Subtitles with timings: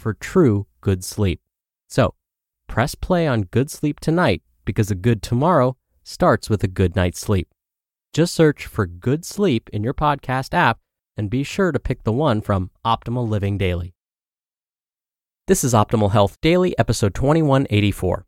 [0.00, 1.40] for true good sleep.
[1.88, 2.14] So,
[2.66, 7.20] press play on good sleep tonight because a good tomorrow starts with a good night's
[7.20, 7.48] sleep.
[8.12, 10.78] Just search for good sleep in your podcast app
[11.16, 13.94] and be sure to pick the one from Optimal Living Daily.
[15.46, 18.26] This is Optimal Health Daily, episode 2184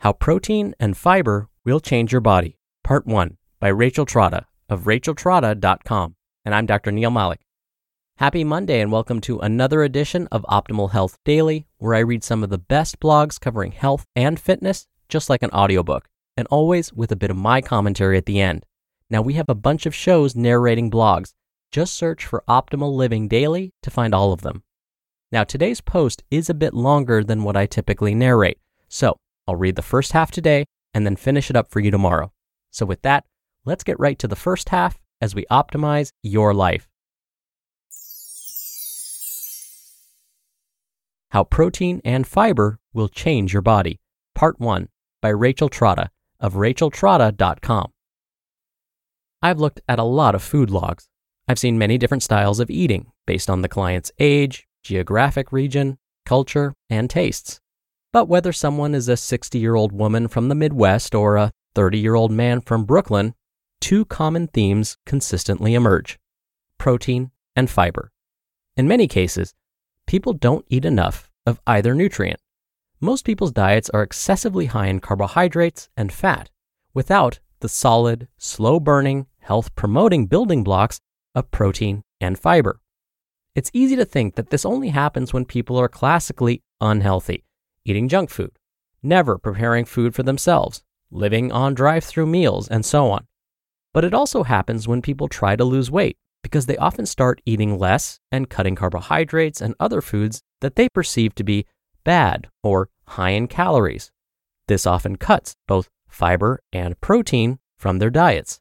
[0.00, 6.16] How Protein and Fiber Will Change Your Body, Part 1 by Rachel Trotta of racheltrotta.com.
[6.44, 6.90] And I'm Dr.
[6.90, 7.40] Neal Malik.
[8.16, 12.44] Happy Monday and welcome to another edition of Optimal Health Daily, where I read some
[12.44, 17.10] of the best blogs covering health and fitness, just like an audiobook, and always with
[17.10, 18.64] a bit of my commentary at the end.
[19.10, 21.32] Now, we have a bunch of shows narrating blogs.
[21.72, 24.62] Just search for Optimal Living Daily to find all of them.
[25.32, 28.58] Now, today's post is a bit longer than what I typically narrate,
[28.88, 29.16] so
[29.48, 32.30] I'll read the first half today and then finish it up for you tomorrow.
[32.70, 33.24] So, with that,
[33.64, 36.91] let's get right to the first half as we optimize your life.
[41.32, 43.98] How Protein and Fiber Will Change Your Body,
[44.34, 44.90] Part 1
[45.22, 47.90] by Rachel Trotta of racheltrotta.com.
[49.40, 51.08] I've looked at a lot of food logs.
[51.48, 56.74] I've seen many different styles of eating based on the client's age, geographic region, culture,
[56.90, 57.62] and tastes.
[58.12, 61.98] But whether someone is a 60 year old woman from the Midwest or a 30
[61.98, 63.32] year old man from Brooklyn,
[63.80, 66.18] two common themes consistently emerge
[66.76, 68.12] protein and fiber.
[68.76, 69.54] In many cases,
[70.12, 72.38] people don't eat enough of either nutrient.
[73.00, 76.50] Most people's diets are excessively high in carbohydrates and fat
[76.92, 81.00] without the solid, slow burning, health promoting building blocks
[81.34, 82.78] of protein and fiber.
[83.54, 87.46] It's easy to think that this only happens when people are classically unhealthy,
[87.86, 88.52] eating junk food,
[89.02, 93.26] never preparing food for themselves, living on drive through meals, and so on.
[93.94, 97.78] But it also happens when people try to lose weight because they often start eating
[97.78, 101.66] less and cutting carbohydrates and other foods that they perceive to be
[102.04, 104.10] bad or high in calories.
[104.68, 108.60] This often cuts both fiber and protein from their diets.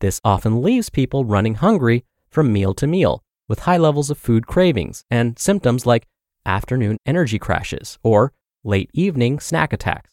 [0.00, 4.46] This often leaves people running hungry from meal to meal with high levels of food
[4.46, 6.06] cravings and symptoms like
[6.46, 8.32] afternoon energy crashes or
[8.62, 10.10] late evening snack attacks.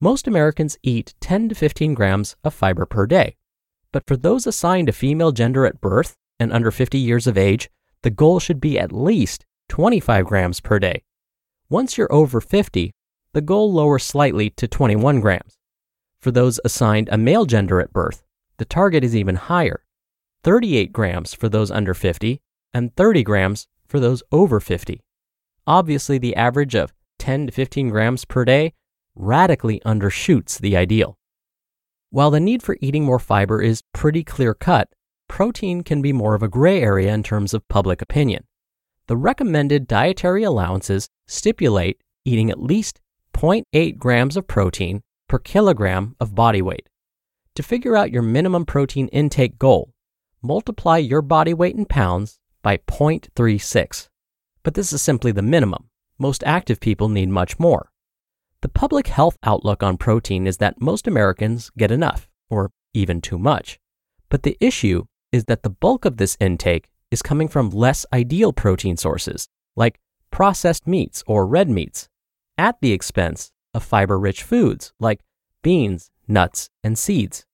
[0.00, 3.36] Most Americans eat 10 to 15 grams of fiber per day,
[3.92, 7.68] but for those assigned a female gender at birth and under 50 years of age,
[8.02, 11.02] the goal should be at least 25 grams per day.
[11.68, 12.92] Once you're over 50,
[13.32, 15.58] the goal lowers slightly to 21 grams.
[16.20, 18.22] For those assigned a male gender at birth,
[18.58, 19.84] the target is even higher
[20.42, 22.40] 38 grams for those under 50
[22.72, 25.00] and 30 grams for those over 50.
[25.66, 28.72] Obviously, the average of 10 to 15 grams per day
[29.14, 31.18] radically undershoots the ideal.
[32.10, 34.88] While the need for eating more fiber is pretty clear cut,
[35.28, 38.44] protein can be more of a gray area in terms of public opinion.
[39.08, 43.00] The recommended dietary allowances stipulate eating at least
[43.34, 46.88] 0.8 grams of protein per kilogram of body weight.
[47.56, 49.92] To figure out your minimum protein intake goal,
[50.42, 54.08] multiply your body weight in pounds by 0.36.
[54.62, 55.88] But this is simply the minimum.
[56.18, 57.90] Most active people need much more.
[58.66, 63.38] The public health outlook on protein is that most Americans get enough, or even too
[63.38, 63.78] much.
[64.28, 68.52] But the issue is that the bulk of this intake is coming from less ideal
[68.52, 69.46] protein sources,
[69.76, 70.00] like
[70.32, 72.08] processed meats or red meats.
[72.58, 75.20] at the expense of fiber rich foods like
[75.62, 77.46] beans, nuts, and seeds.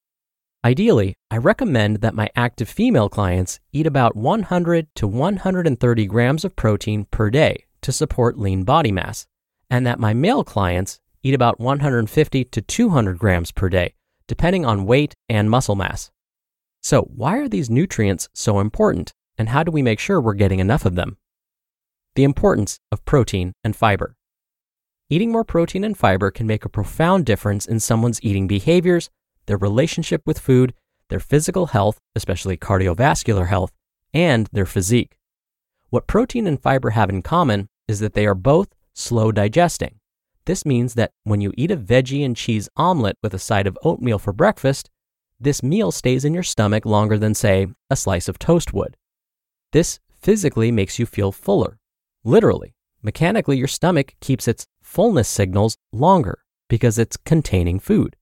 [0.65, 6.57] Ideally, I recommend that my active female clients eat about 100 to 130 grams of
[6.57, 9.27] protein per day to support lean body mass,
[9.69, 13.95] and that my male clients eat about 150 to 200 grams per day,
[14.27, 16.11] depending on weight and muscle mass.
[16.83, 20.59] So, why are these nutrients so important, and how do we make sure we're getting
[20.59, 21.17] enough of them?
[22.17, 24.17] The importance of protein and fiber.
[25.09, 29.11] Eating more protein and fiber can make a profound difference in someone's eating behaviors
[29.47, 30.73] their relationship with food,
[31.09, 33.73] their physical health, especially cardiovascular health,
[34.15, 35.19] and their physique.
[35.91, 39.99] What protein and fiber have in common is that they are both slow digesting.
[40.45, 43.79] This means that when you eat a veggie and cheese omelet with a side of
[43.85, 44.91] oatmeal for breakfast,
[45.39, 48.97] this meal stays in your stomach longer than, say, a slice of toast would.
[49.73, 51.79] This physically makes you feel fuller.
[52.25, 58.17] Literally, mechanically, your stomach keeps its fullness signals longer because it's containing food.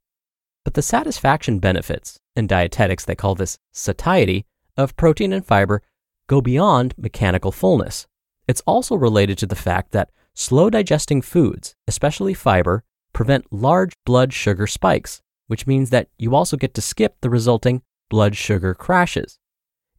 [0.65, 4.47] But the satisfaction benefits, in dietetics they call this satiety,
[4.77, 5.83] of protein and fiber
[6.27, 8.07] go beyond mechanical fullness.
[8.47, 14.33] It's also related to the fact that slow digesting foods, especially fiber, prevent large blood
[14.33, 19.39] sugar spikes, which means that you also get to skip the resulting blood sugar crashes.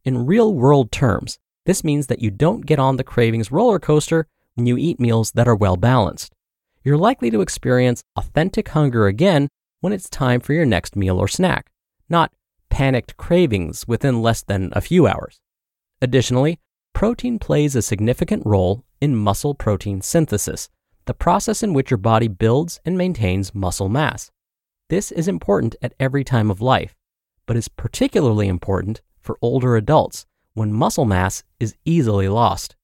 [0.04, 4.26] In real world terms, this means that you don't get on the cravings roller coaster
[4.54, 6.32] when you eat meals that are well balanced.
[6.82, 9.48] You're likely to experience authentic hunger again
[9.80, 11.70] when it's time for your next meal or snack,
[12.08, 12.32] not
[12.70, 15.40] panicked cravings within less than a few hours.
[16.00, 16.58] Additionally,
[16.92, 20.68] protein plays a significant role in muscle protein synthesis,
[21.06, 24.30] the process in which your body builds and maintains muscle mass.
[24.88, 26.94] This is important at every time of life,
[27.46, 32.76] but is particularly important for older adults when muscle mass is easily lost.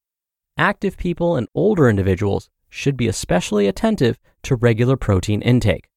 [0.56, 5.88] Active people and older individuals should be especially attentive to regular protein intake.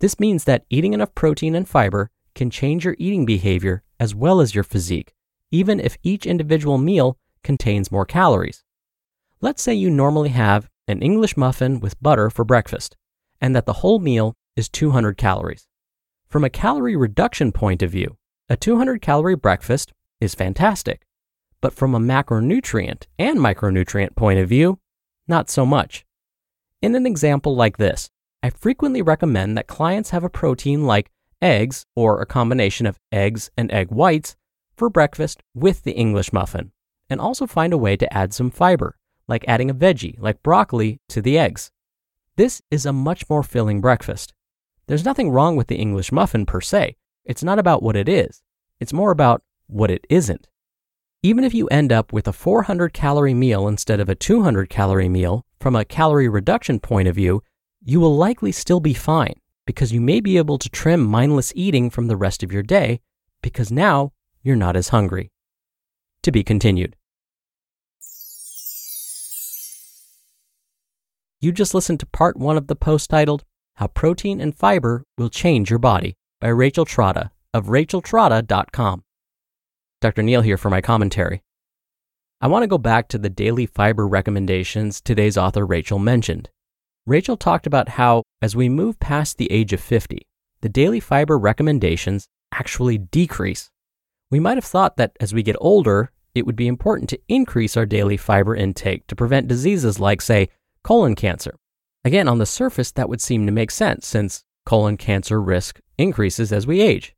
[0.00, 4.40] This means that eating enough protein and fiber can change your eating behavior as well
[4.40, 5.12] as your physique,
[5.50, 8.64] even if each individual meal contains more calories.
[9.40, 12.96] Let's say you normally have an English muffin with butter for breakfast,
[13.40, 15.66] and that the whole meal is 200 calories.
[16.28, 18.16] From a calorie reduction point of view,
[18.48, 21.06] a 200 calorie breakfast is fantastic.
[21.60, 24.78] But from a macronutrient and micronutrient point of view,
[25.28, 26.04] not so much.
[26.82, 28.10] In an example like this,
[28.42, 31.10] I frequently recommend that clients have a protein like
[31.42, 34.36] eggs or a combination of eggs and egg whites
[34.76, 36.72] for breakfast with the English muffin,
[37.10, 38.96] and also find a way to add some fiber,
[39.28, 41.70] like adding a veggie like broccoli to the eggs.
[42.36, 44.32] This is a much more filling breakfast.
[44.86, 46.96] There's nothing wrong with the English muffin per se.
[47.24, 48.42] It's not about what it is,
[48.78, 50.46] it's more about what it isn't.
[51.22, 55.08] Even if you end up with a 400 calorie meal instead of a 200 calorie
[55.08, 57.42] meal, from a calorie reduction point of view,
[57.84, 59.34] you will likely still be fine
[59.66, 63.00] because you may be able to trim mindless eating from the rest of your day
[63.42, 65.30] because now you're not as hungry.
[66.22, 66.96] To be continued.
[71.42, 73.44] You just listened to part one of the post titled
[73.76, 79.04] How Protein and Fiber Will Change Your Body by Rachel Trotta of racheltrotta.com.
[80.02, 80.22] Dr.
[80.22, 81.42] Neal here for my commentary.
[82.42, 86.50] I want to go back to the daily fiber recommendations today's author Rachel mentioned.
[87.06, 90.26] Rachel talked about how, as we move past the age of 50,
[90.60, 93.70] the daily fiber recommendations actually decrease.
[94.30, 97.78] We might have thought that as we get older, it would be important to increase
[97.78, 100.50] our daily fiber intake to prevent diseases like, say,
[100.82, 101.54] colon cancer.
[102.04, 106.52] Again, on the surface, that would seem to make sense since colon cancer risk increases
[106.52, 107.14] as we age.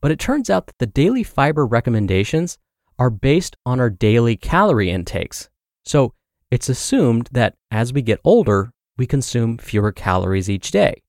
[0.00, 2.58] But it turns out that the daily fiber recommendations
[2.98, 5.48] are based on our daily calorie intakes.
[5.84, 6.14] So
[6.50, 11.02] it's assumed that as we get older, we consume fewer calories each day.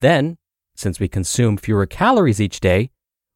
[0.00, 0.38] Then,
[0.74, 2.90] since we consume fewer calories each day,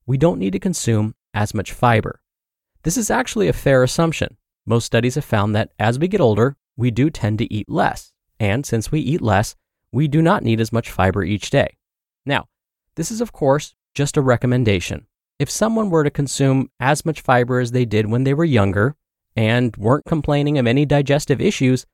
[0.07, 2.21] we don't need to consume as much fiber.
[2.83, 4.37] This is actually a fair assumption.
[4.67, 8.13] Most studies have found that as we get older, we do tend to eat less.
[8.41, 9.55] And since we eat less,
[9.93, 11.77] we do not need as much fiber each day.
[12.27, 12.47] Now,
[12.97, 15.07] this is, of course, just a recommendation.
[15.39, 18.97] If someone were to consume as much fiber as they did when they were younger
[19.37, 21.87] and weren't complaining of any digestive issues,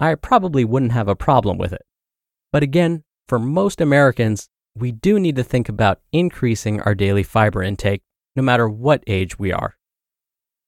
[0.00, 1.82] I probably wouldn't have a problem with it.
[2.52, 7.62] But again, for most Americans, we do need to think about increasing our daily fiber
[7.62, 8.02] intake
[8.36, 9.77] no matter what age we are.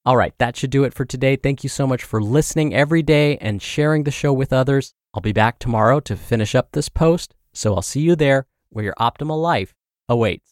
[0.07, 1.37] All right, that should do it for today.
[1.37, 4.95] Thank you so much for listening every day and sharing the show with others.
[5.13, 8.85] I'll be back tomorrow to finish up this post, so I'll see you there where
[8.85, 9.75] your optimal life
[10.09, 10.50] awaits.